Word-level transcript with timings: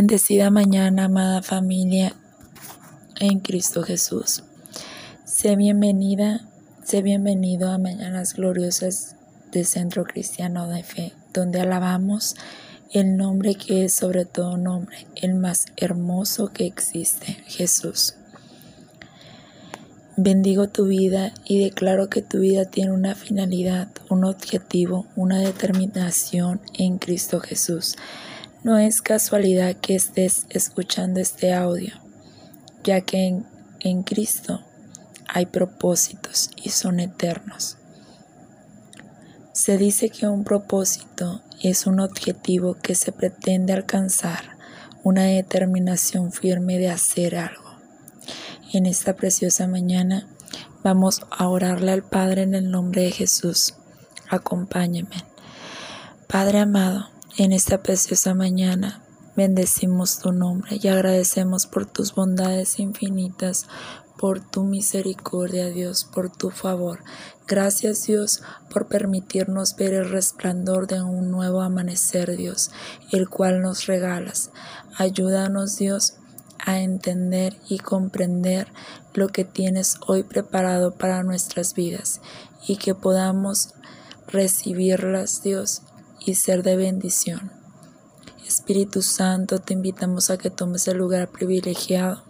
Bendecida 0.00 0.48
mañana, 0.50 1.06
amada 1.06 1.42
familia 1.42 2.14
en 3.18 3.40
Cristo 3.40 3.82
Jesús. 3.82 4.44
Sé 5.24 5.56
bienvenida, 5.56 6.48
sé 6.84 7.02
bienvenido 7.02 7.68
a 7.68 7.78
Mañanas 7.78 8.34
Gloriosas 8.34 9.16
de 9.50 9.64
Centro 9.64 10.04
Cristiano 10.04 10.68
de 10.68 10.84
Fe, 10.84 11.14
donde 11.34 11.60
alabamos 11.60 12.36
el 12.92 13.16
nombre 13.16 13.56
que 13.56 13.86
es 13.86 13.92
sobre 13.92 14.24
todo 14.24 14.56
nombre, 14.56 15.08
el 15.16 15.34
más 15.34 15.66
hermoso 15.76 16.52
que 16.52 16.66
existe, 16.66 17.36
Jesús. 17.48 18.14
Bendigo 20.16 20.68
tu 20.68 20.84
vida 20.84 21.34
y 21.44 21.58
declaro 21.58 22.08
que 22.08 22.22
tu 22.22 22.38
vida 22.38 22.66
tiene 22.66 22.92
una 22.92 23.16
finalidad, 23.16 23.88
un 24.10 24.24
objetivo, 24.24 25.06
una 25.16 25.40
determinación 25.40 26.60
en 26.74 26.98
Cristo 26.98 27.40
Jesús. 27.40 27.96
No 28.64 28.76
es 28.76 29.02
casualidad 29.02 29.76
que 29.76 29.94
estés 29.94 30.46
escuchando 30.50 31.20
este 31.20 31.54
audio, 31.54 31.94
ya 32.82 33.02
que 33.02 33.40
en, 33.80 34.02
Cristo 34.02 34.64
hay 35.28 35.46
propósitos 35.46 36.50
y 36.56 36.70
son 36.70 36.98
eternos. 36.98 37.76
Se 39.52 39.78
dice 39.78 40.10
que 40.10 40.26
un 40.26 40.42
propósito 40.42 41.40
es 41.62 41.86
un 41.86 42.00
objetivo 42.00 42.74
que 42.74 42.96
se 42.96 43.12
pretende 43.12 43.72
alcanzar, 43.72 44.56
una 45.04 45.22
determinación 45.22 46.32
firme 46.32 46.78
de 46.78 46.90
hacer 46.90 47.36
algo. 47.36 47.76
En 48.72 48.86
esta 48.86 49.14
preciosa 49.14 49.68
mañana 49.68 50.26
vamos 50.82 51.22
a 51.30 51.46
orarle 51.48 51.92
al 51.92 52.02
Padre 52.02 52.42
en 52.42 52.56
el 52.56 52.72
nombre 52.72 53.02
de 53.02 53.12
Jesús. 53.12 53.74
Acompáñeme. 54.28 55.24
Padre 56.26 56.58
amado, 56.58 57.08
en 57.38 57.52
esta 57.52 57.84
preciosa 57.84 58.34
mañana 58.34 59.00
bendecimos 59.36 60.18
tu 60.18 60.32
nombre 60.32 60.80
y 60.82 60.88
agradecemos 60.88 61.66
por 61.66 61.86
tus 61.86 62.12
bondades 62.12 62.80
infinitas, 62.80 63.68
por 64.18 64.40
tu 64.40 64.64
misericordia, 64.64 65.68
Dios, 65.68 66.04
por 66.04 66.30
tu 66.30 66.50
favor. 66.50 66.98
Gracias, 67.46 68.04
Dios, 68.06 68.42
por 68.72 68.88
permitirnos 68.88 69.76
ver 69.76 69.94
el 69.94 70.10
resplandor 70.10 70.88
de 70.88 71.00
un 71.00 71.30
nuevo 71.30 71.60
amanecer, 71.60 72.36
Dios, 72.36 72.72
el 73.12 73.28
cual 73.28 73.62
nos 73.62 73.86
regalas. 73.86 74.50
Ayúdanos, 74.96 75.76
Dios, 75.76 76.14
a 76.58 76.80
entender 76.80 77.56
y 77.68 77.78
comprender 77.78 78.66
lo 79.14 79.28
que 79.28 79.44
tienes 79.44 79.94
hoy 80.08 80.24
preparado 80.24 80.96
para 80.96 81.22
nuestras 81.22 81.74
vidas 81.74 82.20
y 82.66 82.78
que 82.78 82.96
podamos 82.96 83.74
recibirlas, 84.26 85.44
Dios, 85.44 85.82
y 86.20 86.34
ser 86.34 86.62
de 86.62 86.76
bendición. 86.76 87.52
Espíritu 88.46 89.02
Santo, 89.02 89.58
te 89.58 89.74
invitamos 89.74 90.30
a 90.30 90.38
que 90.38 90.50
tomes 90.50 90.88
el 90.88 90.96
lugar 90.96 91.28
privilegiado. 91.28 92.22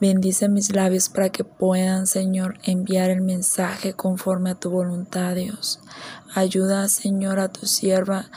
Bendice 0.00 0.48
mis 0.48 0.74
labios 0.74 1.08
para 1.08 1.28
que 1.28 1.44
puedan, 1.44 2.06
Señor, 2.06 2.58
enviar 2.62 3.10
el 3.10 3.20
mensaje 3.20 3.92
conforme 3.92 4.50
a 4.50 4.54
tu 4.54 4.70
voluntad, 4.70 5.34
Dios. 5.34 5.80
Ayuda, 6.34 6.88
Señor, 6.88 7.38
a 7.38 7.48
tu 7.48 7.66
sierva 7.66 8.30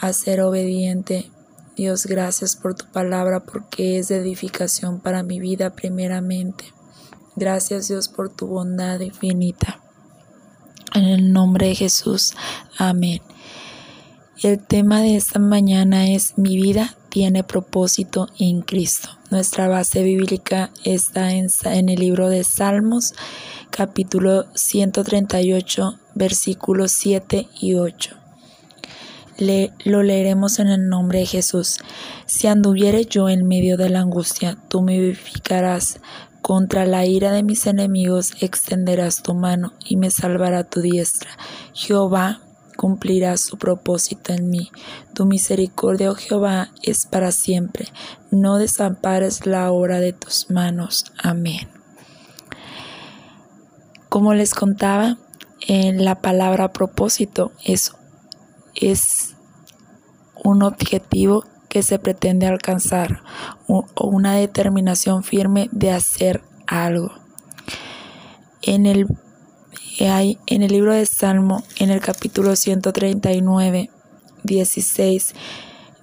a 0.00 0.12
ser 0.12 0.40
obediente. 0.40 1.30
Dios, 1.76 2.06
gracias 2.06 2.56
por 2.56 2.74
tu 2.74 2.86
palabra 2.86 3.40
porque 3.40 3.98
es 3.98 4.08
de 4.08 4.18
edificación 4.18 5.00
para 5.00 5.22
mi 5.22 5.40
vida 5.40 5.70
primeramente. 5.70 6.72
Gracias, 7.34 7.88
Dios, 7.88 8.08
por 8.08 8.30
tu 8.30 8.46
bondad 8.46 9.00
infinita. 9.00 9.80
En 10.94 11.04
el 11.04 11.32
nombre 11.32 11.66
de 11.66 11.74
Jesús. 11.74 12.32
Amén. 12.78 13.20
El 14.42 14.58
tema 14.58 15.00
de 15.00 15.16
esta 15.16 15.38
mañana 15.38 16.10
es 16.10 16.36
Mi 16.36 16.56
vida 16.56 16.94
tiene 17.08 17.42
propósito 17.42 18.28
en 18.38 18.60
Cristo. 18.60 19.08
Nuestra 19.30 19.66
base 19.66 20.02
bíblica 20.02 20.70
está 20.84 21.32
en, 21.32 21.48
el 21.88 21.98
libro 21.98 22.28
de 22.28 22.44
Salmos, 22.44 23.14
capítulo 23.70 24.44
138, 24.54 25.98
versículos 26.14 26.92
7 26.92 27.48
y 27.62 27.76
8. 27.76 28.14
Le, 29.38 29.72
lo 29.84 30.02
leeremos 30.02 30.58
en 30.58 30.68
el 30.68 30.86
nombre 30.86 31.20
de 31.20 31.26
Jesús. 31.26 31.78
Si 32.26 32.46
anduviere 32.46 33.06
yo 33.06 33.30
en 33.30 33.48
medio 33.48 33.78
de 33.78 33.88
la 33.88 34.00
angustia, 34.00 34.58
tú 34.68 34.82
me 34.82 35.00
vivificarás. 35.00 35.98
Contra 36.42 36.84
la 36.84 37.06
ira 37.06 37.32
de 37.32 37.42
mis 37.42 37.66
enemigos 37.66 38.34
extenderás 38.42 39.22
tu 39.22 39.32
mano 39.32 39.72
y 39.82 39.96
me 39.96 40.10
salvará 40.10 40.62
tu 40.64 40.82
diestra. 40.82 41.30
Jehová 41.72 42.42
cumplirá 42.76 43.36
su 43.36 43.58
propósito 43.58 44.32
en 44.32 44.50
mí. 44.50 44.70
Tu 45.14 45.26
misericordia, 45.26 46.10
oh 46.10 46.14
Jehová, 46.14 46.70
es 46.82 47.06
para 47.06 47.32
siempre. 47.32 47.88
No 48.30 48.58
desampares 48.58 49.46
la 49.46 49.72
obra 49.72 49.98
de 50.00 50.12
tus 50.12 50.50
manos. 50.50 51.06
Amén. 51.18 51.68
Como 54.08 54.34
les 54.34 54.54
contaba, 54.54 55.18
en 55.66 56.04
la 56.04 56.20
palabra 56.20 56.72
propósito 56.72 57.50
es, 57.64 57.92
es 58.74 59.34
un 60.44 60.62
objetivo 60.62 61.44
que 61.68 61.82
se 61.82 61.98
pretende 61.98 62.46
alcanzar 62.46 63.22
o 63.66 63.84
una 64.06 64.34
determinación 64.34 65.24
firme 65.24 65.68
de 65.72 65.90
hacer 65.90 66.42
algo. 66.66 67.10
En 68.62 68.86
el 68.86 69.06
hay 70.00 70.38
en 70.46 70.62
el 70.62 70.72
libro 70.72 70.94
de 70.94 71.06
Salmo, 71.06 71.62
en 71.78 71.90
el 71.90 72.00
capítulo 72.00 72.54
139, 72.56 73.90
16, 74.42 75.34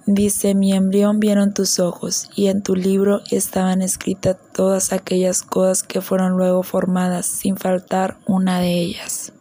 dice, 0.06 0.54
mi 0.54 0.72
embrión 0.72 1.20
vieron 1.20 1.54
tus 1.54 1.78
ojos, 1.78 2.28
y 2.34 2.48
en 2.48 2.62
tu 2.62 2.74
libro 2.74 3.20
estaban 3.30 3.82
escritas 3.82 4.36
todas 4.52 4.92
aquellas 4.92 5.42
cosas 5.42 5.82
que 5.82 6.00
fueron 6.00 6.36
luego 6.36 6.62
formadas, 6.62 7.26
sin 7.26 7.56
faltar 7.56 8.18
una 8.26 8.60
de 8.60 8.72
ellas. 8.72 9.32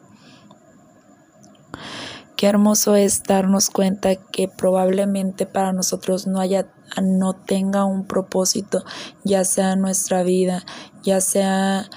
Qué 2.36 2.48
hermoso 2.48 2.96
es 2.96 3.24
darnos 3.24 3.70
cuenta 3.70 4.16
que 4.16 4.48
probablemente 4.48 5.46
para 5.46 5.72
nosotros 5.72 6.28
no 6.28 6.40
haya 6.40 6.68
no 7.02 7.34
tenga 7.34 7.86
un 7.86 8.06
propósito, 8.06 8.84
ya 9.24 9.46
sea 9.46 9.76
nuestra 9.76 10.24
vida, 10.24 10.64
ya 11.04 11.22
sea 11.22 11.90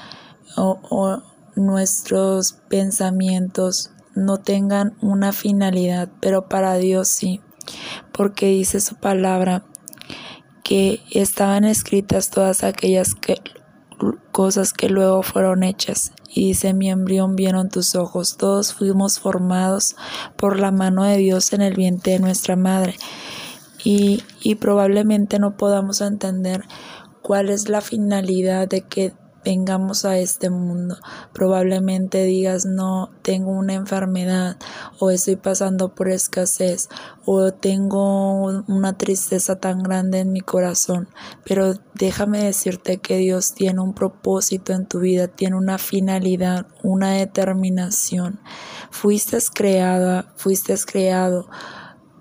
o 0.56 1.22
nuestros 1.56 2.52
pensamientos 2.68 3.90
no 4.14 4.38
tengan 4.38 4.96
una 5.00 5.32
finalidad, 5.32 6.08
pero 6.20 6.48
para 6.48 6.76
Dios 6.76 7.08
sí, 7.08 7.40
porque 8.12 8.46
dice 8.46 8.80
su 8.80 8.96
palabra 8.96 9.64
que 10.62 11.00
estaban 11.10 11.64
escritas 11.64 12.30
todas 12.30 12.64
aquellas 12.64 13.14
cosas 14.32 14.72
que 14.72 14.88
luego 14.88 15.22
fueron 15.22 15.62
hechas. 15.62 16.12
Y 16.28 16.48
dice, 16.48 16.74
mi 16.74 16.90
embrión 16.90 17.36
vieron 17.36 17.68
tus 17.68 17.94
ojos. 17.94 18.36
Todos 18.36 18.74
fuimos 18.74 19.20
formados 19.20 19.96
por 20.36 20.58
la 20.58 20.72
mano 20.72 21.04
de 21.04 21.16
Dios 21.18 21.52
en 21.52 21.62
el 21.62 21.74
vientre 21.74 22.14
de 22.14 22.18
nuestra 22.18 22.56
madre. 22.56 22.96
Y, 23.84 24.24
y 24.42 24.56
probablemente 24.56 25.38
no 25.38 25.56
podamos 25.56 26.00
entender 26.00 26.64
cuál 27.22 27.48
es 27.48 27.68
la 27.68 27.80
finalidad 27.80 28.68
de 28.68 28.82
que 28.82 29.14
vengamos 29.46 30.04
a 30.04 30.18
este 30.18 30.50
mundo. 30.50 30.96
Probablemente 31.32 32.24
digas, 32.24 32.66
no, 32.66 33.10
tengo 33.22 33.52
una 33.52 33.74
enfermedad 33.74 34.56
o 34.98 35.10
estoy 35.10 35.36
pasando 35.36 35.94
por 35.94 36.08
escasez 36.08 36.88
o 37.24 37.52
tengo 37.52 38.64
una 38.66 38.98
tristeza 38.98 39.60
tan 39.60 39.84
grande 39.84 40.18
en 40.18 40.32
mi 40.32 40.40
corazón. 40.40 41.08
Pero 41.44 41.74
déjame 41.94 42.42
decirte 42.42 42.98
que 42.98 43.18
Dios 43.18 43.54
tiene 43.54 43.80
un 43.80 43.94
propósito 43.94 44.72
en 44.72 44.86
tu 44.86 44.98
vida, 44.98 45.28
tiene 45.28 45.54
una 45.54 45.78
finalidad, 45.78 46.66
una 46.82 47.12
determinación. 47.12 48.40
Fuiste 48.90 49.38
creada, 49.54 50.32
fuiste 50.34 50.74
creado 50.84 51.48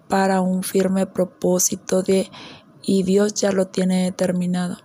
para 0.07 0.42
un 0.42 0.62
firme 0.62 1.07
propósito 1.07 2.04
de 2.04 2.30
y 2.83 3.01
Dios 3.01 3.33
ya 3.33 3.51
lo 3.51 3.66
tiene 3.66 4.04
determinado 4.04 4.84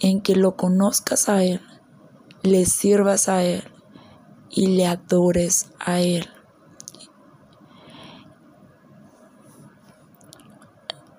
en 0.00 0.20
que 0.20 0.34
lo 0.34 0.56
conozcas 0.56 1.28
a 1.28 1.44
Él, 1.44 1.60
le 2.42 2.64
sirvas 2.64 3.28
a 3.28 3.44
Él 3.44 3.64
y 4.50 4.68
le 4.68 4.86
adores 4.86 5.70
a 5.78 6.00
Él. 6.00 6.28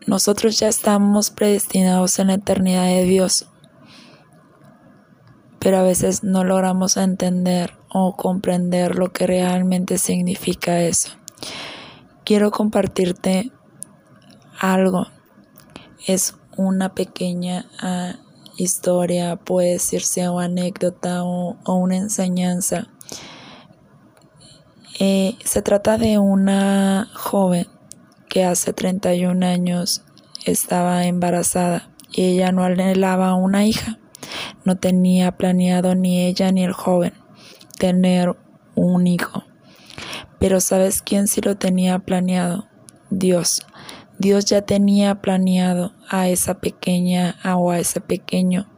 Nosotros 0.07 0.59
ya 0.59 0.67
estamos 0.67 1.29
predestinados 1.29 2.19
en 2.19 2.27
la 2.27 2.33
eternidad 2.33 2.85
de 2.85 3.03
Dios, 3.05 3.47
pero 5.59 5.77
a 5.77 5.83
veces 5.83 6.23
no 6.23 6.43
logramos 6.43 6.97
entender 6.97 7.77
o 7.87 8.15
comprender 8.15 8.95
lo 8.95 9.13
que 9.13 9.27
realmente 9.27 9.97
significa 9.97 10.81
eso. 10.81 11.11
Quiero 12.25 12.51
compartirte 12.51 13.51
algo. 14.59 15.07
Es 16.07 16.35
una 16.57 16.93
pequeña 16.93 17.65
uh, 17.81 18.30
historia, 18.57 19.35
puede 19.35 19.73
decirse 19.73 20.27
o 20.27 20.39
anécdota 20.39 21.23
o, 21.23 21.57
una 21.65 21.97
enseñanza. 21.97 22.87
Eh, 24.99 25.35
se 25.43 25.61
trata 25.61 25.97
de 25.97 26.19
una 26.19 27.09
joven 27.13 27.67
que 28.29 28.45
hace 28.45 28.73
31 28.73 29.45
años 29.45 30.03
estaba 30.45 31.05
embarazada 31.05 31.89
y 32.11 32.25
ella 32.25 32.51
no 32.51 32.63
anhelaba 32.63 33.35
una 33.35 33.65
hija. 33.65 33.97
No 34.63 34.77
tenía 34.77 35.31
planeado 35.37 35.95
ni 35.95 36.25
ella 36.25 36.51
ni 36.51 36.63
el 36.63 36.73
joven 36.73 37.13
tener 37.77 38.35
un 38.75 39.07
hijo. 39.07 39.43
Pero 40.39 40.61
¿sabes 40.61 41.01
quién 41.01 41.27
sí 41.27 41.41
lo 41.41 41.57
tenía 41.57 41.99
planeado? 41.99 42.67
Dios. 43.09 43.65
Dios 44.21 44.45
ya 44.45 44.61
tenía 44.61 45.15
planeado 45.15 45.93
a 46.07 46.27
esa 46.27 46.59
pequeña 46.59 47.37
o 47.55 47.71
a 47.71 47.79
ese 47.79 48.01
pequeño. 48.01 48.69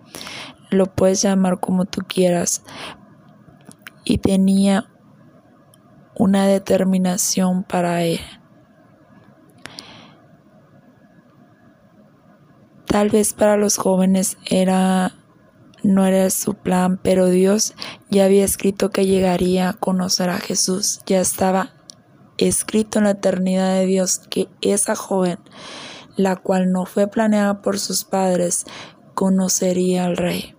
Lo 0.69 0.85
puedes 0.85 1.21
llamar 1.21 1.59
como 1.59 1.83
tú 1.83 2.01
quieras. 2.07 2.63
Y 4.05 4.19
tenía 4.19 4.89
una 6.15 6.47
determinación 6.47 7.63
para 7.63 8.03
él. 8.03 8.21
Tal 12.85 13.09
vez 13.09 13.33
para 13.33 13.57
los 13.57 13.75
jóvenes 13.75 14.37
era 14.45 15.13
no 15.83 16.05
era 16.05 16.29
su 16.29 16.53
plan, 16.53 16.97
pero 17.03 17.27
Dios 17.27 17.73
ya 18.09 18.23
había 18.23 18.45
escrito 18.45 18.91
que 18.91 19.05
llegaría 19.05 19.67
a 19.67 19.73
conocer 19.73 20.29
a 20.29 20.37
Jesús. 20.37 21.01
Ya 21.05 21.19
estaba 21.19 21.72
escrito 22.37 22.99
en 22.99 23.05
la 23.05 23.11
eternidad 23.11 23.75
de 23.75 23.85
Dios 23.85 24.19
que 24.29 24.47
esa 24.61 24.95
joven, 24.95 25.39
la 26.15 26.35
cual 26.35 26.71
no 26.71 26.85
fue 26.85 27.07
planeada 27.07 27.61
por 27.61 27.79
sus 27.79 28.03
padres, 28.03 28.65
conocería 29.13 30.05
al 30.05 30.17
rey. 30.17 30.55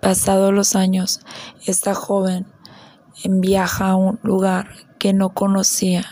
Pasados 0.00 0.52
los 0.52 0.76
años, 0.76 1.20
esta 1.66 1.94
joven 1.94 2.46
viaja 3.24 3.90
a 3.90 3.96
un 3.96 4.18
lugar 4.22 4.68
que 4.98 5.12
no 5.12 5.30
conocía 5.30 6.04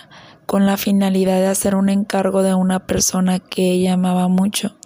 con 0.46 0.66
la 0.66 0.76
finalidad 0.76 1.38
de 1.38 1.46
hacer 1.46 1.74
un 1.74 1.88
encargo 1.88 2.42
de 2.42 2.54
una 2.54 2.86
persona 2.86 3.38
que 3.38 3.72
ella 3.72 3.94
amaba 3.94 4.28
mucho. 4.28 4.76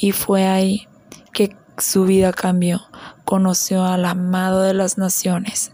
Y 0.00 0.12
fue 0.12 0.46
ahí 0.46 0.88
que 1.32 1.56
su 1.78 2.04
vida 2.04 2.32
cambió. 2.32 2.82
Conoció 3.24 3.84
al 3.84 4.04
amado 4.04 4.62
de 4.62 4.74
las 4.74 4.98
naciones 4.98 5.72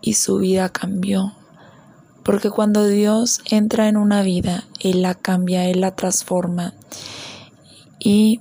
y 0.00 0.14
su 0.14 0.38
vida 0.38 0.68
cambió. 0.68 1.34
Porque 2.22 2.50
cuando 2.50 2.86
Dios 2.86 3.40
entra 3.50 3.88
en 3.88 3.96
una 3.96 4.22
vida, 4.22 4.64
Él 4.78 5.02
la 5.02 5.14
cambia, 5.14 5.68
Él 5.68 5.80
la 5.80 5.94
transforma. 5.96 6.74
Y 7.98 8.40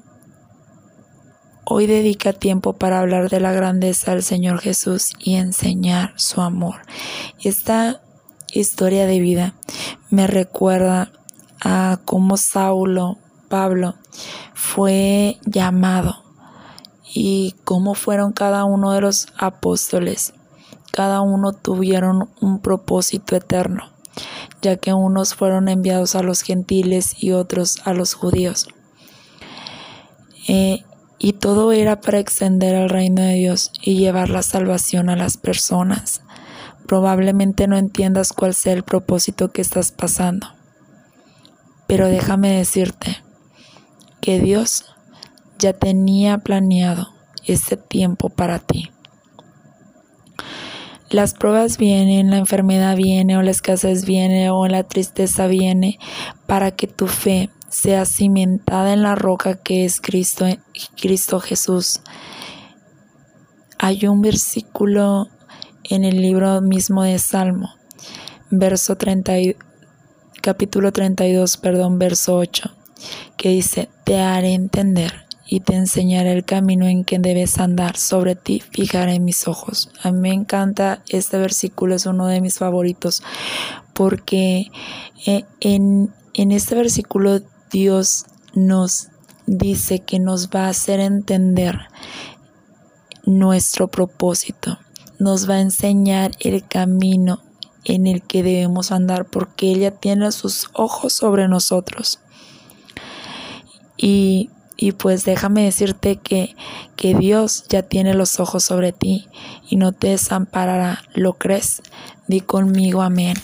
hoy 1.65 1.87
dedica 1.87 2.33
tiempo 2.33 2.73
para 2.73 2.99
hablar 2.99 3.29
de 3.29 3.39
la 3.39 3.51
grandeza 3.51 4.11
del 4.11 4.23
Señor 4.23 4.59
Jesús 4.59 5.13
y 5.19 5.35
enseñar 5.35 6.13
su 6.17 6.41
amor. 6.41 6.75
Esta 7.41 8.01
historia 8.53 9.05
de 9.05 9.19
vida 9.19 9.53
me 10.09 10.27
recuerda 10.27 11.11
a 11.61 11.99
cómo 12.05 12.37
Saulo, 12.37 13.17
Pablo, 13.47 13.95
fue 14.53 15.37
llamado 15.45 16.23
y 17.13 17.55
cómo 17.63 17.95
fueron 17.95 18.33
cada 18.33 18.65
uno 18.65 18.91
de 18.91 19.01
los 19.01 19.27
apóstoles 19.37 20.33
cada 20.99 21.21
uno 21.21 21.53
tuvieron 21.53 22.29
un 22.41 22.59
propósito 22.59 23.37
eterno, 23.37 23.85
ya 24.61 24.75
que 24.75 24.91
unos 24.93 25.33
fueron 25.33 25.69
enviados 25.69 26.13
a 26.13 26.23
los 26.23 26.41
gentiles 26.41 27.15
y 27.23 27.31
otros 27.31 27.81
a 27.85 27.93
los 27.93 28.15
judíos. 28.15 28.67
Eh, 30.49 30.83
y 31.17 31.31
todo 31.31 31.71
era 31.71 32.01
para 32.01 32.19
extender 32.19 32.75
el 32.75 32.89
reino 32.89 33.21
de 33.21 33.35
Dios 33.35 33.71
y 33.81 33.97
llevar 33.97 34.29
la 34.29 34.43
salvación 34.43 35.09
a 35.09 35.15
las 35.15 35.37
personas. 35.37 36.21
Probablemente 36.85 37.69
no 37.69 37.77
entiendas 37.77 38.33
cuál 38.33 38.53
sea 38.53 38.73
el 38.73 38.83
propósito 38.83 39.53
que 39.53 39.61
estás 39.61 39.93
pasando. 39.93 40.47
Pero 41.87 42.09
déjame 42.09 42.57
decirte 42.57 43.23
que 44.19 44.41
Dios 44.41 44.83
ya 45.59 45.71
tenía 45.71 46.39
planeado 46.39 47.07
ese 47.45 47.77
tiempo 47.77 48.27
para 48.27 48.59
ti. 48.59 48.91
Las 51.11 51.33
pruebas 51.33 51.79
vienen, 51.79 52.29
la 52.29 52.37
enfermedad 52.37 52.95
viene 52.95 53.35
o 53.35 53.41
la 53.41 53.49
escasez 53.49 54.05
viene 54.05 54.51
o 54.51 54.67
la 54.67 54.83
tristeza 54.83 55.47
viene 55.47 55.97
para 56.45 56.75
que 56.75 56.85
tu 56.85 57.07
fe 57.07 57.49
sea 57.67 58.05
cimentada 58.05 58.93
en 58.93 59.01
la 59.01 59.15
roca 59.15 59.55
que 59.55 59.85
es 59.85 60.01
Cristo, 60.01 60.45
Cristo 61.01 61.39
Jesús. 61.39 62.01
Hay 63.79 64.05
un 64.05 64.21
versículo 64.21 65.29
en 65.83 66.03
el 66.03 66.21
libro 66.21 66.61
mismo 66.61 67.01
de 67.01 67.17
Salmo, 67.17 67.73
verso 68.51 68.95
30, 68.95 69.33
capítulo 70.43 70.91
32, 70.91 71.57
perdón, 71.57 71.97
verso 71.97 72.35
8, 72.35 72.71
que 73.35 73.49
dice, 73.49 73.89
te 74.03 74.19
haré 74.19 74.53
entender 74.53 75.28
y 75.51 75.61
te 75.61 75.75
enseñaré 75.75 76.33
el 76.33 76.45
camino 76.45 76.87
en 76.87 77.03
que 77.03 77.17
debes 77.17 77.57
andar. 77.57 77.97
Sobre 77.97 78.35
ti 78.35 78.61
fijaré 78.71 79.19
mis 79.19 79.47
ojos. 79.47 79.89
A 80.03 80.11
mí 80.11 80.19
me 80.19 80.33
encanta 80.33 81.01
este 81.09 81.39
versículo, 81.39 81.95
es 81.95 82.05
uno 82.05 82.27
de 82.27 82.39
mis 82.39 82.59
favoritos, 82.59 83.23
porque 83.93 84.71
eh, 85.25 85.45
en, 85.59 86.13
en 86.35 86.51
este 86.51 86.75
versículo 86.75 87.41
Dios 87.71 88.25
nos 88.53 89.07
dice 89.47 89.99
que 89.99 90.19
nos 90.19 90.49
va 90.49 90.65
a 90.65 90.69
hacer 90.69 90.99
entender 90.99 91.79
nuestro 93.25 93.87
propósito, 93.87 94.77
nos 95.17 95.49
va 95.49 95.55
a 95.55 95.61
enseñar 95.61 96.31
el 96.39 96.67
camino 96.67 97.41
en 97.85 98.05
el 98.05 98.21
que 98.21 98.43
debemos 98.43 98.91
andar, 98.91 99.25
porque 99.25 99.71
ella 99.71 99.89
tiene 99.89 100.31
sus 100.31 100.69
ojos 100.73 101.13
sobre 101.13 101.47
nosotros. 101.47 102.19
Y 103.97 104.51
y 104.81 104.93
pues 104.93 105.25
déjame 105.25 105.65
decirte 105.65 106.15
que, 106.15 106.55
que 106.95 107.13
Dios 107.13 107.65
ya 107.67 107.83
tiene 107.83 108.13
los 108.13 108.39
ojos 108.39 108.63
sobre 108.63 108.93
ti 108.93 109.27
y 109.69 109.75
no 109.75 109.91
te 109.91 110.07
desamparará. 110.07 111.03
¿Lo 111.13 111.33
crees? 111.33 111.81
Di 112.29 112.39
conmigo 112.39 113.01
amén. 113.01 113.35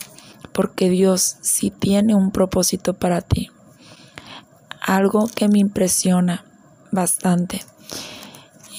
Porque 0.54 0.90
Dios 0.90 1.36
sí 1.42 1.72
tiene 1.72 2.16
un 2.16 2.32
propósito 2.32 2.94
para 2.94 3.20
ti. 3.20 3.50
Algo 4.80 5.28
que 5.28 5.50
me 5.50 5.59
impresiona 5.59 6.45
bastante 6.94 7.62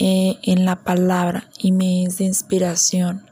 eh, 0.01 0.39
en 0.43 0.65
la 0.65 0.77
palabra 0.77 1.51
y 1.59 1.73
me 1.73 2.05
es 2.05 2.17
de 2.17 2.25
inspiración 2.25 3.27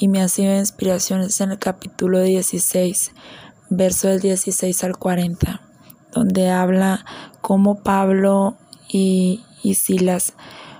y 0.00 0.08
me 0.08 0.20
ha 0.20 0.26
sido 0.26 0.50
de 0.50 0.58
inspiración 0.58 1.20
es 1.20 1.40
en 1.40 1.52
el 1.52 1.60
capítulo 1.60 2.20
16, 2.20 3.12
verso 3.70 4.08
del 4.08 4.18
16 4.18 4.82
al 4.82 4.96
40, 4.96 5.60
donde 6.12 6.50
habla 6.50 7.04
cómo 7.40 7.76
Pablo 7.84 8.56
y, 8.94 9.74
Silas 9.74 10.34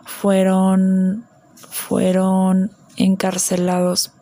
fueron, 0.05 1.27
fueron 1.57 2.71
encarcelados 2.97 4.13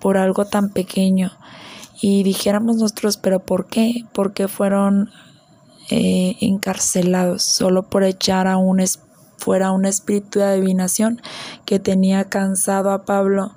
por 0.00 0.16
algo 0.16 0.44
tan 0.44 0.70
pequeño. 0.70 1.32
Y 2.00 2.22
dijéramos 2.22 2.76
nosotros, 2.76 3.16
pero 3.16 3.40
¿por 3.40 3.66
qué? 3.66 4.04
¿Por 4.12 4.32
qué 4.32 4.46
fueron 4.46 5.10
eh, 5.90 6.36
encarcelados? 6.40 7.42
Solo 7.42 7.88
por 7.88 8.04
echar 8.04 8.46
a 8.46 8.58
un 8.58 8.80
fuera 9.38 9.72
un 9.72 9.86
espíritu 9.86 10.38
de 10.38 10.44
adivinación 10.44 11.20
que 11.64 11.80
tenía 11.80 12.28
cansado 12.28 12.92
a 12.92 13.04
Pablo, 13.04 13.52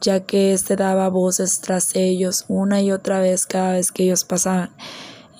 ya 0.00 0.20
que 0.20 0.54
éste 0.54 0.76
daba 0.76 1.10
voces 1.10 1.60
tras 1.60 1.94
ellos 1.94 2.46
una 2.48 2.80
y 2.80 2.90
otra 2.90 3.20
vez 3.20 3.44
cada 3.44 3.72
vez 3.72 3.92
que 3.92 4.04
ellos 4.04 4.24
pasaban. 4.24 4.70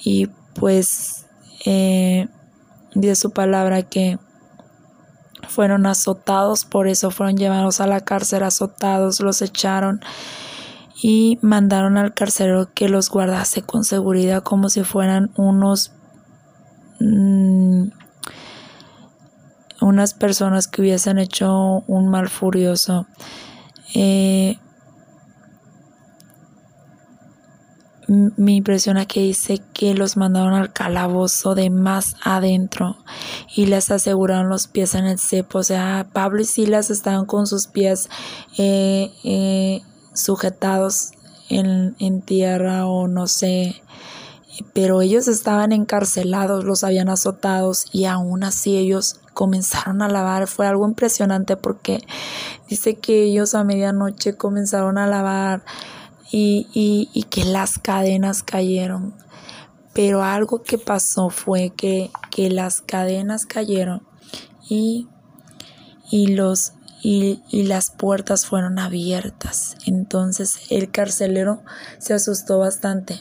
Y 0.04 0.26
pues 0.54 1.24
eh, 1.64 2.28
de 3.00 3.14
su 3.14 3.30
palabra 3.30 3.82
que 3.82 4.18
fueron 5.48 5.86
azotados, 5.86 6.64
por 6.64 6.88
eso 6.88 7.10
fueron 7.10 7.36
llevados 7.36 7.80
a 7.80 7.86
la 7.86 8.00
cárcel 8.00 8.42
azotados, 8.42 9.20
los 9.20 9.42
echaron 9.42 10.00
y 11.00 11.38
mandaron 11.42 11.98
al 11.98 12.14
carcelero 12.14 12.72
que 12.72 12.88
los 12.88 13.10
guardase 13.10 13.62
con 13.62 13.84
seguridad 13.84 14.42
como 14.42 14.70
si 14.70 14.82
fueran 14.82 15.30
unos 15.36 15.92
mm, 17.00 17.88
unas 19.82 20.14
personas 20.14 20.68
que 20.68 20.80
hubiesen 20.80 21.18
hecho 21.18 21.84
un 21.86 22.08
mal 22.08 22.30
furioso. 22.30 23.06
Eh, 23.94 24.58
me 28.08 28.52
impresiona 28.52 29.06
que 29.06 29.20
dice 29.20 29.60
que 29.72 29.94
los 29.94 30.16
mandaron 30.16 30.54
al 30.54 30.72
calabozo 30.72 31.54
de 31.54 31.70
más 31.70 32.16
adentro 32.22 32.96
y 33.54 33.66
les 33.66 33.90
aseguraron 33.90 34.48
los 34.48 34.68
pies 34.68 34.94
en 34.94 35.06
el 35.06 35.18
cepo. 35.18 35.58
O 35.58 35.62
sea, 35.62 36.06
Pablo 36.12 36.40
y 36.40 36.44
Silas 36.44 36.90
estaban 36.90 37.26
con 37.26 37.46
sus 37.46 37.66
pies 37.66 38.08
eh, 38.58 39.12
eh, 39.24 39.82
sujetados 40.14 41.12
en, 41.48 41.96
en 41.98 42.22
tierra 42.22 42.86
o 42.86 43.08
no 43.08 43.26
sé, 43.26 43.82
pero 44.72 45.02
ellos 45.02 45.28
estaban 45.28 45.72
encarcelados, 45.72 46.64
los 46.64 46.84
habían 46.84 47.08
azotados 47.08 47.86
y 47.92 48.04
aún 48.04 48.44
así 48.44 48.76
ellos 48.76 49.20
comenzaron 49.34 50.00
a 50.00 50.08
lavar. 50.08 50.46
Fue 50.46 50.66
algo 50.66 50.86
impresionante 50.86 51.56
porque 51.56 52.00
dice 52.68 52.96
que 52.96 53.24
ellos 53.24 53.54
a 53.54 53.64
medianoche 53.64 54.36
comenzaron 54.36 54.96
a 54.96 55.06
lavar 55.06 55.62
y, 56.38 57.08
y, 57.14 57.22
que 57.24 57.44
las 57.44 57.78
cadenas 57.78 58.42
cayeron. 58.42 59.14
pero 59.94 60.22
algo 60.22 60.62
que 60.62 60.76
pasó 60.76 61.30
fue 61.30 61.70
que, 61.70 62.10
que 62.30 62.50
las 62.50 62.82
cadenas 62.82 63.46
cayeron 63.46 64.02
y, 64.68 65.08
y 66.10 66.26
los 66.34 66.74
y, 67.02 67.42
y, 67.48 67.62
las 67.62 67.90
puertas 67.90 68.44
fueron 68.44 68.78
abiertas. 68.78 69.76
Entonces 69.86 70.58
el 70.70 70.90
carcelero 70.90 71.62
se 71.98 72.12
asustó 72.12 72.58
bastante. 72.58 73.20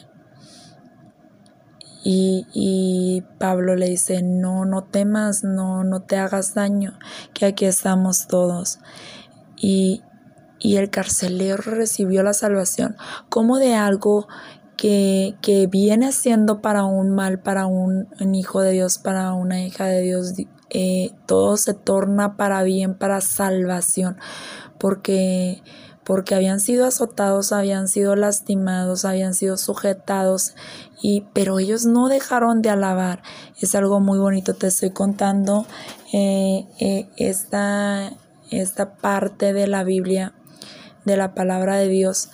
Y, 2.04 2.46
y, 2.52 3.22
Pablo 3.38 3.76
le 3.76 3.88
dice, 3.88 4.22
no, 4.22 4.66
no 4.66 4.84
temas, 4.84 5.42
no, 5.42 5.84
no 5.84 6.02
te 6.02 6.18
hagas 6.18 6.54
daño, 6.54 6.98
que 7.32 7.46
aquí 7.46 7.64
estamos 7.64 8.26
todos. 8.26 8.78
Y, 9.56 10.02
y 10.58 10.76
el 10.76 10.90
carcelero 10.90 11.58
recibió 11.58 12.22
la 12.22 12.32
salvación 12.32 12.96
como 13.28 13.58
de 13.58 13.74
algo 13.74 14.26
que, 14.76 15.36
que, 15.40 15.66
viene 15.66 16.12
siendo 16.12 16.60
para 16.60 16.84
un 16.84 17.10
mal, 17.10 17.40
para 17.40 17.66
un, 17.66 18.06
hijo 18.34 18.60
de 18.60 18.72
Dios, 18.72 18.98
para 18.98 19.32
una 19.32 19.62
hija 19.62 19.86
de 19.86 20.02
Dios, 20.02 20.34
eh, 20.70 21.12
todo 21.26 21.56
se 21.56 21.74
torna 21.74 22.36
para 22.36 22.62
bien, 22.62 22.94
para 22.94 23.20
salvación, 23.20 24.18
porque, 24.78 25.62
porque 26.04 26.34
habían 26.34 26.60
sido 26.60 26.86
azotados, 26.86 27.52
habían 27.52 27.88
sido 27.88 28.16
lastimados, 28.16 29.04
habían 29.04 29.32
sido 29.32 29.56
sujetados, 29.56 30.54
y, 31.00 31.24
pero 31.32 31.58
ellos 31.58 31.86
no 31.86 32.08
dejaron 32.08 32.60
de 32.60 32.70
alabar. 32.70 33.22
Es 33.60 33.74
algo 33.74 34.00
muy 34.00 34.18
bonito, 34.18 34.54
te 34.54 34.66
estoy 34.66 34.90
contando 34.90 35.66
eh, 36.12 36.66
eh, 36.80 37.08
esta, 37.16 38.12
esta 38.50 38.96
parte 38.96 39.54
de 39.54 39.66
la 39.66 39.84
Biblia, 39.84 40.34
de 41.06 41.16
la 41.16 41.34
palabra 41.34 41.76
de 41.76 41.88
Dios 41.88 42.30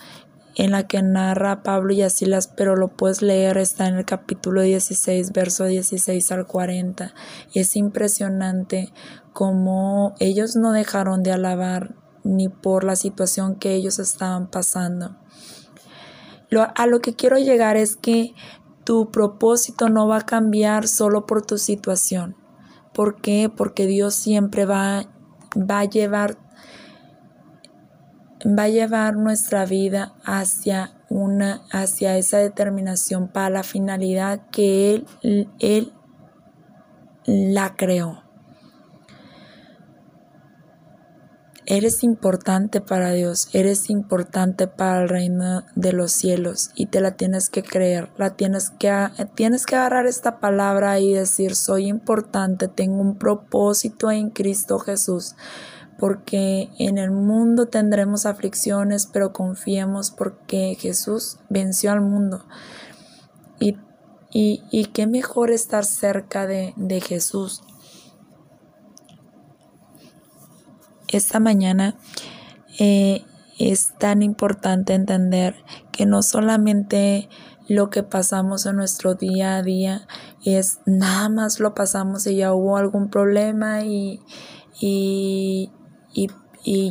en 0.55 0.71
la 0.71 0.87
que 0.87 1.01
narra 1.01 1.63
Pablo 1.63 1.93
y 1.93 2.01
Asilas, 2.01 2.47
pero 2.47 2.75
lo 2.75 2.89
puedes 2.89 3.21
leer, 3.21 3.57
está 3.57 3.87
en 3.87 3.95
el 3.95 4.05
capítulo 4.05 4.61
16, 4.61 5.31
verso 5.31 5.65
16 5.65 6.31
al 6.31 6.45
40. 6.45 7.13
Y 7.53 7.59
es 7.59 7.75
impresionante 7.75 8.93
cómo 9.31 10.13
ellos 10.19 10.55
no 10.55 10.71
dejaron 10.71 11.23
de 11.23 11.31
alabar 11.31 11.95
ni 12.23 12.49
por 12.49 12.83
la 12.83 12.95
situación 12.95 13.55
que 13.55 13.73
ellos 13.73 13.99
estaban 13.99 14.49
pasando. 14.49 15.17
Lo, 16.49 16.67
a 16.75 16.85
lo 16.85 16.99
que 16.99 17.15
quiero 17.15 17.37
llegar 17.37 17.77
es 17.77 17.95
que 17.95 18.35
tu 18.83 19.09
propósito 19.11 19.89
no 19.89 20.07
va 20.07 20.17
a 20.17 20.25
cambiar 20.25 20.87
solo 20.87 21.25
por 21.25 21.43
tu 21.45 21.57
situación. 21.57 22.35
¿Por 22.93 23.21
qué? 23.21 23.49
Porque 23.55 23.87
Dios 23.87 24.13
siempre 24.13 24.65
va, 24.65 25.05
va 25.57 25.79
a 25.79 25.85
llevar 25.85 26.37
va 28.45 28.63
a 28.63 28.69
llevar 28.69 29.15
nuestra 29.15 29.65
vida 29.65 30.13
hacia 30.23 30.91
una 31.09 31.61
hacia 31.71 32.17
esa 32.17 32.39
determinación 32.39 33.27
para 33.27 33.49
la 33.49 33.63
finalidad 33.63 34.41
que 34.51 34.95
él 35.21 35.49
él 35.59 35.93
la 37.25 37.75
creó. 37.75 38.23
Eres 41.65 42.03
importante 42.03 42.81
para 42.81 43.11
Dios, 43.11 43.47
eres 43.53 43.89
importante 43.89 44.67
para 44.67 45.03
el 45.03 45.07
reino 45.07 45.63
de 45.75 45.93
los 45.93 46.11
cielos 46.11 46.71
y 46.75 46.87
te 46.87 46.99
la 46.99 47.11
tienes 47.11 47.49
que 47.49 47.63
creer, 47.63 48.09
la 48.17 48.35
tienes 48.35 48.69
que 48.69 48.91
tienes 49.35 49.65
que 49.65 49.77
agarrar 49.77 50.05
esta 50.05 50.41
palabra 50.41 50.99
y 50.99 51.13
decir 51.13 51.55
soy 51.55 51.87
importante, 51.87 52.67
tengo 52.67 52.99
un 52.99 53.17
propósito 53.17 54.11
en 54.11 54.29
Cristo 54.29 54.77
Jesús 54.77 55.35
porque 55.97 56.69
en 56.79 56.97
el 56.97 57.11
mundo 57.11 57.67
tendremos 57.67 58.25
aflicciones, 58.25 59.05
pero 59.05 59.33
confiemos 59.33 60.11
porque 60.11 60.75
Jesús 60.79 61.37
venció 61.49 61.91
al 61.91 62.01
mundo. 62.01 62.45
Y, 63.59 63.77
y, 64.71 64.85
qué 64.85 65.05
mejor 65.05 65.51
estar 65.51 65.85
cerca 65.85 66.47
de, 66.47 66.73
de 66.75 67.01
Jesús. 67.01 67.61
Esta 71.07 71.39
mañana 71.39 71.95
eh, 72.79 73.23
es 73.59 73.93
tan 73.99 74.23
importante 74.23 74.95
entender 74.95 75.55
que 75.91 76.07
no 76.07 76.23
solamente 76.23 77.29
lo 77.67 77.89
que 77.89 78.03
pasamos 78.03 78.65
en 78.65 78.75
nuestro 78.75 79.15
día 79.15 79.57
a 79.57 79.63
día 79.63 80.07
es 80.43 80.79
nada 80.85 81.29
más 81.29 81.59
lo 81.59 81.73
pasamos 81.73 82.27
y 82.27 82.37
ya 82.37 82.53
hubo 82.53 82.77
algún 82.77 83.09
problema 83.09 83.83
y, 83.83 84.21
y, 84.79 85.71
y, 86.13 86.29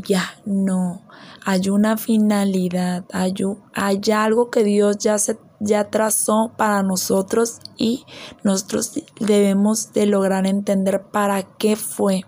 ya 0.07 0.35
no. 0.45 1.02
Hay 1.45 1.71
una 1.71 1.97
finalidad, 1.97 3.05
hay, 3.12 3.35
hay 3.73 4.00
algo 4.14 4.50
que 4.50 4.64
Dios 4.64 4.99
ya 4.99 5.19
se 5.19 5.38
ya 5.64 5.91
trazó 5.91 6.52
para 6.57 6.83
nosotros 6.83 7.61
y 7.76 8.05
nosotros 8.43 8.95
debemos 9.21 9.93
de 9.93 10.07
lograr 10.07 10.45
entender 10.47 11.05
para 11.05 11.45
qué 11.57 11.76
fue 11.76 12.25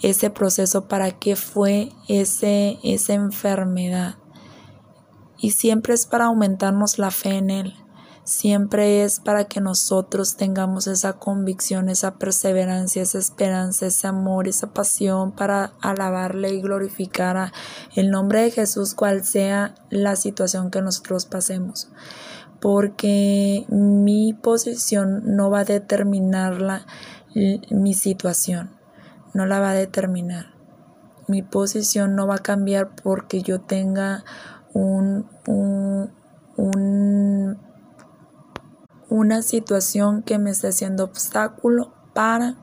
ese 0.00 0.30
proceso, 0.30 0.86
para 0.86 1.10
qué 1.10 1.34
fue 1.34 1.92
ese, 2.06 2.78
esa 2.84 3.14
enfermedad. 3.14 4.14
Y 5.36 5.50
siempre 5.50 5.94
es 5.94 6.06
para 6.06 6.26
aumentarnos 6.26 6.98
la 6.98 7.10
fe 7.10 7.38
en 7.38 7.50
Él 7.50 7.74
siempre 8.24 9.02
es 9.02 9.20
para 9.20 9.44
que 9.44 9.60
nosotros 9.60 10.36
tengamos 10.36 10.86
esa 10.86 11.14
convicción, 11.14 11.88
esa 11.88 12.14
perseverancia, 12.14 13.02
esa 13.02 13.18
esperanza, 13.18 13.86
ese 13.86 14.06
amor, 14.06 14.48
esa 14.48 14.72
pasión 14.72 15.32
para 15.32 15.72
alabarle 15.80 16.50
y 16.50 16.60
glorificar 16.60 17.36
a 17.36 17.52
el 17.94 18.10
nombre 18.10 18.42
de 18.42 18.50
Jesús, 18.50 18.94
cual 18.94 19.24
sea 19.24 19.74
la 19.90 20.16
situación 20.16 20.70
que 20.70 20.82
nosotros 20.82 21.26
pasemos. 21.26 21.90
Porque 22.60 23.64
mi 23.68 24.34
posición 24.34 25.22
no 25.24 25.50
va 25.50 25.60
a 25.60 25.64
determinar 25.64 26.60
la, 26.60 26.86
mi 27.70 27.94
situación, 27.94 28.76
no 29.32 29.46
la 29.46 29.60
va 29.60 29.70
a 29.70 29.74
determinar. 29.74 30.54
Mi 31.26 31.42
posición 31.42 32.16
no 32.16 32.26
va 32.26 32.36
a 32.36 32.38
cambiar 32.38 32.94
porque 33.02 33.40
yo 33.40 33.60
tenga 33.60 34.24
un, 34.74 35.26
un, 35.46 36.12
un 36.56 37.69
una 39.10 39.42
situación 39.42 40.22
que 40.22 40.38
me 40.38 40.50
esté 40.50 40.68
haciendo 40.68 41.04
obstáculo 41.04 41.92
para 42.14 42.56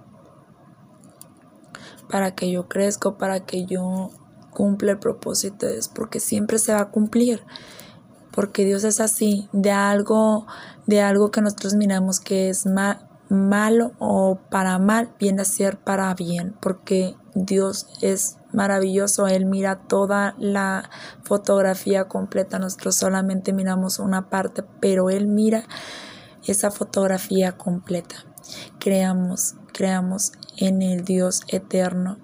para 2.09 2.35
que 2.35 2.49
yo 2.49 2.67
crezca, 2.67 3.17
para 3.17 3.41
que 3.41 3.65
yo 3.65 4.09
cumpla 4.51 4.91
el 4.91 4.99
propósito 4.99 5.65
de 5.65 5.73
Dios, 5.73 5.89
porque 5.89 6.19
siempre 6.19 6.57
se 6.57 6.73
va 6.73 6.81
a 6.81 6.89
cumplir, 6.89 7.43
porque 8.31 8.65
Dios 8.65 8.83
es 8.83 8.99
así, 8.99 9.49
de 9.51 9.71
algo, 9.71 10.47
de 10.85 11.01
algo 11.01 11.31
que 11.31 11.41
nosotros 11.41 11.75
miramos 11.75 12.19
que 12.19 12.49
es 12.49 12.65
malo 13.29 13.91
o 13.99 14.39
para 14.49 14.79
mal, 14.79 15.13
viene 15.19 15.41
a 15.41 15.45
ser 15.45 15.77
para 15.77 16.13
bien, 16.13 16.55
porque 16.59 17.15
Dios 17.35 17.87
es 18.01 18.37
maravilloso, 18.53 19.27
Él 19.27 19.45
mira 19.45 19.81
toda 19.87 20.33
la 20.39 20.89
fotografía 21.23 22.05
completa, 22.05 22.57
nosotros 22.57 22.95
solamente 22.95 23.53
miramos 23.53 23.99
una 23.99 24.29
parte, 24.29 24.63
pero 24.79 25.09
Él 25.09 25.27
mira 25.27 25.65
esa 26.47 26.71
fotografía 26.71 27.53
completa. 27.53 28.25
Creamos, 28.79 29.55
creamos 29.73 30.31
en 30.57 30.81
el 30.81 31.03
Dios 31.03 31.41
eterno 31.47 32.17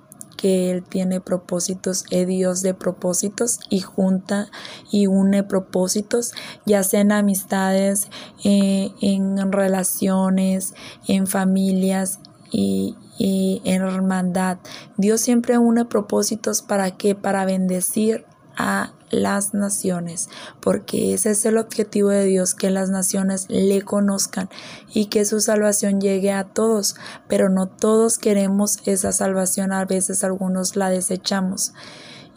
que 0.44 0.72
Él 0.72 0.84
tiene 0.84 1.22
propósitos, 1.22 2.04
es 2.10 2.28
Dios 2.28 2.62
de 2.62 2.74
propósitos 2.74 3.62
y 3.70 3.80
junta 3.80 4.50
y 4.92 5.08
une 5.08 5.42
propósitos, 5.44 6.34
ya 6.66 6.84
sea 6.84 7.00
en 7.00 7.14
amistades, 7.14 8.10
eh, 8.44 8.92
en 9.02 9.54
relaciones, 9.54 10.74
en 11.08 11.28
familias 11.28 12.20
y, 12.52 12.98
y 13.18 13.62
en 13.64 13.84
hermandad. 13.84 14.58
Dios 14.98 15.22
siempre 15.22 15.58
une 15.58 15.86
propósitos 15.86 16.62
para 16.62 16.92
qué? 16.92 17.16
Para 17.16 17.46
bendecir 17.46 18.26
a 18.58 18.92
las 19.14 19.54
naciones, 19.54 20.30
porque 20.62 21.14
ese 21.14 21.32
es 21.32 21.46
el 21.46 21.58
objetivo 21.58 22.10
de 22.10 22.26
Dios, 22.26 22.56
que 22.56 22.70
las 22.70 22.90
naciones 22.90 23.46
le 23.50 23.82
conozcan 23.82 24.50
y 24.94 25.06
que 25.06 25.26
su 25.26 25.40
salvación 25.40 26.02
llegue 26.02 26.32
a 26.32 26.44
todos, 26.44 26.96
pero 27.28 27.50
no 27.50 27.68
todos 27.68 28.18
queremos 28.18 28.80
esa 28.86 29.12
salvación, 29.12 29.72
a 29.72 29.86
veces 29.86 30.24
algunos 30.24 30.76
la 30.76 30.90
desechamos 30.90 31.74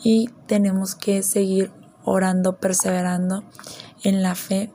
y 0.03 0.31
tenemos 0.47 0.95
que 0.95 1.23
seguir 1.23 1.73
orando, 2.05 2.59
perseverando 2.59 3.43
en 4.03 4.23
la 4.23 4.35
fe 4.35 4.73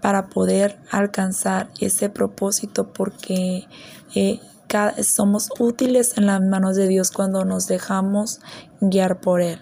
para 0.00 0.28
poder 0.28 0.80
alcanzar 0.90 1.70
ese 1.80 2.08
propósito 2.08 2.92
porque 2.92 3.66
eh, 4.14 4.40
somos 5.02 5.50
útiles 5.58 6.16
en 6.16 6.26
las 6.26 6.40
manos 6.40 6.76
de 6.76 6.88
Dios 6.88 7.10
cuando 7.10 7.44
nos 7.44 7.66
dejamos 7.66 8.40
guiar 8.80 9.20
por 9.20 9.42
Él. 9.42 9.60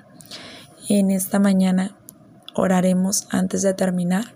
En 0.90 1.10
esta 1.10 1.38
mañana 1.38 1.98
oraremos 2.54 3.28
antes 3.30 3.60
de 3.60 3.74
terminar. 3.74 4.34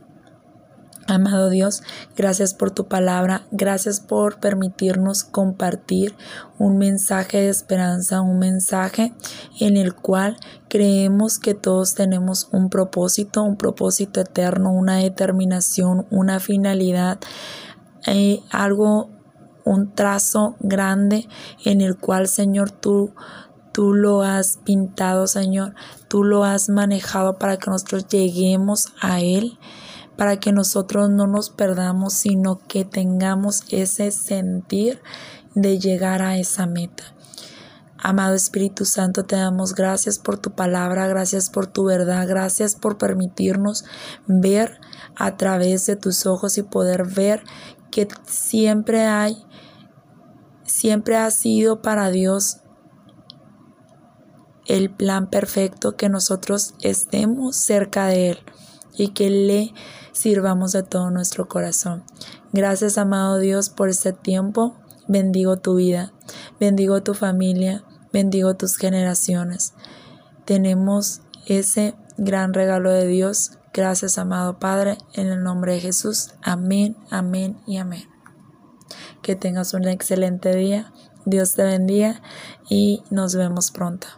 Amado 1.07 1.49
Dios, 1.49 1.83
gracias 2.15 2.53
por 2.53 2.71
tu 2.71 2.89
palabra, 2.89 3.47
gracias 3.51 4.01
por 4.01 4.39
permitirnos 4.39 5.25
compartir 5.25 6.15
un 6.59 6.77
mensaje 6.77 7.39
de 7.39 7.49
esperanza, 7.49 8.21
un 8.21 8.39
mensaje 8.39 9.15
en 9.61 9.79
el 9.79 9.95
cual 9.95 10.37
creemos 10.69 11.39
que 11.39 11.55
todos 11.55 11.95
tenemos 11.95 12.51
un 12.53 12.69
propósito, 12.69 13.43
un 13.43 13.57
propósito 13.57 14.21
eterno, 14.21 14.73
una 14.73 14.99
determinación, 14.99 16.07
una 16.11 16.39
finalidad, 16.39 17.19
eh, 18.07 18.41
algo, 18.51 19.09
un 19.65 19.95
trazo 19.95 20.57
grande 20.61 21.29
en 21.65 21.81
el 21.81 21.97
cual, 21.97 22.29
Señor, 22.29 22.71
tú 22.71 23.15
Tú 23.73 23.95
lo 23.95 24.23
has 24.23 24.59
pintado, 24.59 25.27
Señor. 25.27 25.75
Tú 26.09 26.25
lo 26.25 26.45
has 26.45 26.69
manejado 26.69 27.39
para 27.39 27.57
que 27.57 27.71
nosotros 27.71 28.07
lleguemos 28.09 28.93
a 29.01 29.21
Él 29.21 29.59
para 30.17 30.39
que 30.39 30.53
nosotros 30.53 31.11
no 31.11 31.27
nos 31.27 31.51
perdamos, 31.51 32.13
sino 32.13 32.59
que 32.69 32.85
tengamos 32.85 33.65
ese 33.71 34.11
sentir 34.11 35.01
de 35.55 35.79
llegar 35.79 36.23
a 36.23 36.37
esa 36.39 36.67
meta. 36.67 37.05
Amado 37.99 38.35
Espíritu 38.35 38.85
Santo, 38.85 39.25
te 39.25 39.37
damos 39.37 39.75
gracias 39.75 40.19
por 40.19 40.37
tu 40.39 40.53
palabra, 40.53 41.07
gracias 41.07 41.51
por 41.51 41.69
tu 41.69 41.85
verdad, 41.85 42.27
gracias 42.27 42.75
por 42.75 42.99
permitirnos 42.99 43.85
ver 44.27 44.81
a 45.15 45.37
través 45.37 45.87
de 45.87 45.97
tus 45.97 46.27
ojos 46.27 46.59
y 46.59 46.63
poder 46.63 47.05
ver 47.07 47.45
que 47.91 48.09
siempre 48.27 49.07
hay, 49.07 49.45
siempre 50.65 51.17
ha 51.17 51.31
sido 51.31 51.81
para 51.81 52.11
Dios 52.11 52.59
el 54.67 54.91
plan 54.91 55.29
perfecto 55.29 55.97
que 55.97 56.09
nosotros 56.09 56.75
estemos 56.83 57.57
cerca 57.57 58.07
de 58.07 58.31
Él 58.31 58.39
y 58.95 59.09
que 59.09 59.31
le 59.31 59.75
sirvamos 60.13 60.73
de 60.73 60.83
todo 60.83 61.11
nuestro 61.11 61.49
corazón. 61.49 62.05
Gracias, 62.53 62.99
amado 62.99 63.39
Dios, 63.39 63.71
por 63.71 63.89
este 63.89 64.13
tiempo. 64.13 64.77
Bendigo 65.09 65.57
tu 65.57 65.77
vida, 65.77 66.13
bendigo 66.61 67.03
tu 67.03 67.15
familia, 67.15 67.85
bendigo 68.13 68.55
tus 68.55 68.77
generaciones. 68.77 69.75
Tenemos 70.45 71.23
ese 71.47 71.95
gran 72.17 72.55
regalo 72.55 72.91
de 72.91 73.07
Dios. 73.07 73.53
Gracias, 73.75 74.19
amado 74.19 74.59
Padre, 74.59 74.99
en 75.15 75.29
el 75.29 75.43
nombre 75.43 75.75
de 75.75 75.81
Jesús. 75.81 76.35
Amén, 76.43 76.97
amén 77.11 77.59
y 77.67 77.79
amén. 77.79 78.09
Que 79.23 79.35
tengas 79.35 79.75
un 79.75 79.89
excelente 79.89 80.55
día. 80.55 80.93
Dios 81.25 81.55
te 81.55 81.63
bendiga 81.63 82.21
y 82.69 83.03
nos 83.11 83.35
vemos 83.35 83.71
pronto. 83.71 84.09